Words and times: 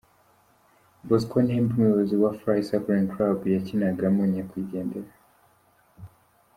Bosco 1.07 1.35
Ntembe 1.45 1.71
Umuyobozi 1.73 2.15
wa 2.21 2.31
Fly 2.39 2.59
Cycling 2.67 3.07
Club 3.13 3.39
yakinagamo 3.55 4.21
Nyagwigendera. 4.31 5.11